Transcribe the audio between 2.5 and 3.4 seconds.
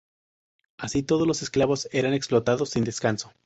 sin descanso.